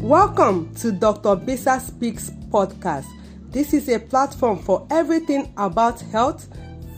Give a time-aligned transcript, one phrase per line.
[0.00, 1.36] Welcome to Dr.
[1.36, 3.04] Bisa Speaks podcast.
[3.50, 6.48] This is a platform for everything about health,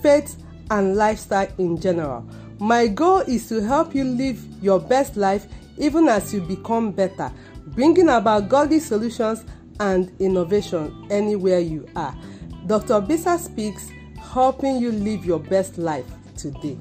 [0.00, 0.36] faith,
[0.70, 2.24] and lifestyle in general.
[2.60, 5.46] My goal is to help you live your best life
[5.78, 7.32] even as you become better,
[7.74, 9.44] bringing about godly solutions
[9.80, 12.16] and innovation anywhere you are.
[12.68, 13.00] Dr.
[13.02, 13.90] Bisa Speaks,
[14.32, 16.06] helping you live your best life
[16.36, 16.78] today.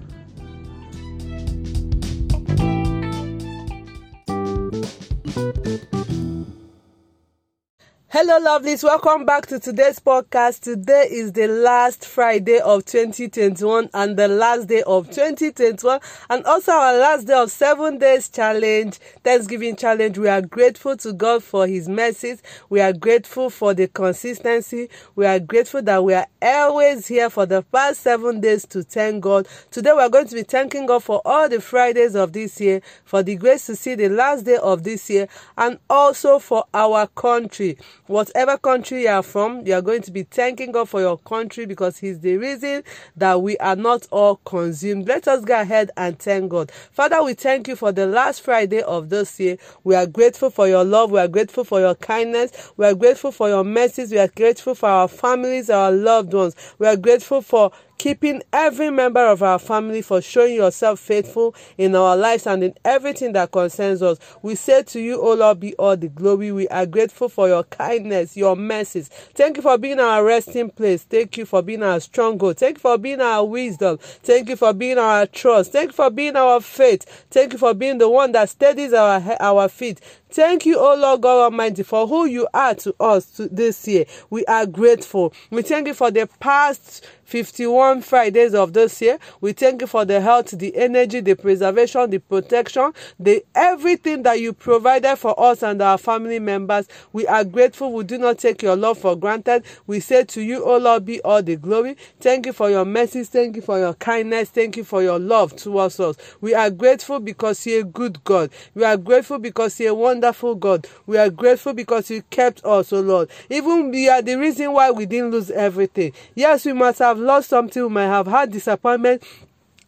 [8.13, 8.83] Hello, lovelies.
[8.83, 10.59] Welcome back to today's podcast.
[10.59, 16.73] Today is the last Friday of 2021 and the last day of 2021 and also
[16.73, 20.17] our last day of seven days challenge, Thanksgiving challenge.
[20.17, 22.43] We are grateful to God for his mercies.
[22.67, 24.89] We are grateful for the consistency.
[25.15, 29.23] We are grateful that we are always here for the past seven days to thank
[29.23, 29.47] God.
[29.71, 32.81] Today we are going to be thanking God for all the Fridays of this year,
[33.05, 37.07] for the grace to see the last day of this year and also for our
[37.07, 41.17] country whatever country you are from, you are going to be thanking God for your
[41.19, 42.83] country because He's the reason
[43.17, 45.07] that we are not all consumed.
[45.07, 46.71] Let us go ahead and thank God.
[46.71, 49.57] Father, we thank you for the last Friday of this year.
[49.83, 51.11] We are grateful for your love.
[51.11, 52.71] We are grateful for your kindness.
[52.77, 54.11] We are grateful for your mercies.
[54.11, 56.55] We are grateful for our families, our loved ones.
[56.79, 57.71] We are grateful for
[58.01, 62.73] keeping every member of our family for showing yourself faithful in our lives and in
[62.83, 64.17] everything that concerns us.
[64.41, 66.51] We say to you, O Lord, be all the glory.
[66.51, 69.07] We are grateful for your kindness, your mercies.
[69.35, 71.03] Thank you for being our resting place.
[71.03, 72.57] Thank you for being our stronghold.
[72.57, 73.99] Thank you for being our wisdom.
[74.01, 75.71] Thank you for being our trust.
[75.71, 77.03] Thank you for being our faith.
[77.29, 80.01] Thank you for being the one that steadies our, our feet.
[80.31, 84.05] Thank you, O Lord God Almighty, for who you are to us this year.
[84.29, 85.33] We are grateful.
[85.49, 89.19] We thank you for the past 51 Fridays of this year.
[89.41, 94.39] We thank you for the health, the energy, the preservation, the protection, the everything that
[94.39, 96.87] you provided for us and our family members.
[97.13, 97.91] We are grateful.
[97.93, 99.63] We do not take your love for granted.
[99.87, 101.97] We say to you, O Lord, be all the glory.
[102.21, 103.29] Thank you for your mercies.
[103.29, 104.49] Thank you for your kindness.
[104.49, 106.15] Thank you for your love towards us.
[106.41, 108.49] We are grateful because you're a good God.
[108.75, 110.20] We are grateful because you're one
[110.59, 110.87] God.
[111.05, 113.29] We are grateful because you kept us, oh Lord.
[113.49, 116.13] Even we are the reason why we didn't lose everything.
[116.35, 119.23] Yes, we must have lost something, we might have had disappointment,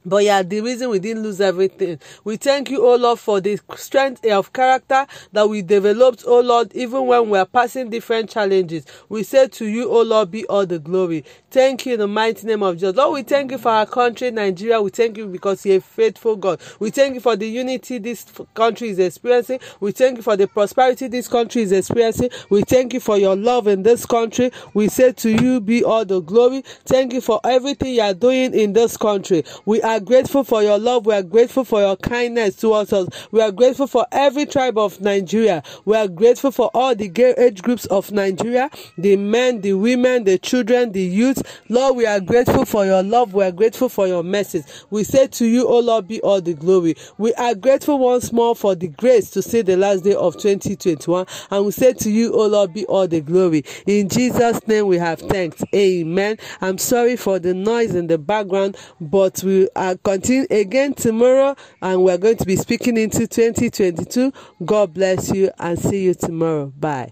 [0.06, 2.00] but yeah, the reason we didn't lose everything.
[2.24, 6.72] We thank you, oh Lord, for the strength of character that we developed, oh Lord,
[6.74, 8.86] even when we are passing different challenges.
[9.10, 11.24] We say to you, oh Lord, be all the glory.
[11.52, 12.96] Thank you in the mighty name of Jesus.
[12.96, 14.82] Lord, we thank you for our country, Nigeria.
[14.82, 16.60] We thank you because you're a faithful God.
[16.80, 19.60] We thank you for the unity this country is experiencing.
[19.80, 22.30] We thank you for the prosperity this country is experiencing.
[22.50, 24.52] We thank you for your love in this country.
[24.74, 26.64] We say to you, be all the glory.
[26.86, 29.44] Thank you for everything you are doing in this country.
[29.66, 31.06] We are are grateful for your love.
[31.06, 33.08] We are grateful for your kindness towards us.
[33.32, 35.62] We are grateful for every tribe of Nigeria.
[35.86, 40.38] We are grateful for all the age groups of Nigeria, the men, the women, the
[40.40, 41.42] children, the youth.
[41.70, 43.34] Lord, we are grateful for your love.
[43.34, 44.64] We are grateful for your message.
[44.90, 46.96] We say to you, O Lord, be all the glory.
[47.18, 51.26] We are grateful once more for the grace to see the last day of 2021.
[51.52, 53.64] And we say to you, O Lord, be all the glory.
[53.86, 55.64] In Jesus' name we have thanked.
[55.76, 56.38] Amen.
[56.62, 61.56] I'm sorry for the noise in the background, but we are uh, continue again tomorrow
[61.82, 64.32] and we're going to be speaking into 2022
[64.64, 67.12] god bless you and see you tomorrow bye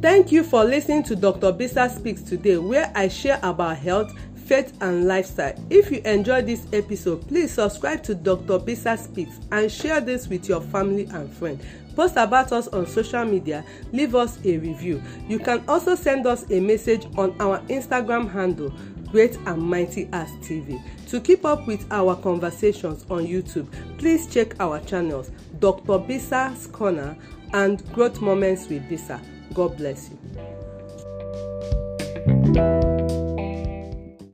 [0.00, 1.50] Thank you for listening to Dr.
[1.50, 4.12] Bisa Speaks today, where I share about health,
[4.46, 5.54] faith, and lifestyle.
[5.70, 8.58] If you enjoyed this episode, please subscribe to Dr.
[8.58, 11.64] Bisa Speaks and share this with your family and friends.
[11.94, 15.02] Post about us on social media, leave us a review.
[15.28, 18.72] You can also send us a message on our Instagram handle,
[19.10, 20.82] Great and Mighty As TV.
[21.08, 23.68] To keep up with our conversations on YouTube,
[23.98, 26.00] please check our channels, Dr.
[26.00, 27.16] Bisa's Corner
[27.52, 29.20] and Growth Moments with Bisa.
[29.54, 30.18] God bless you.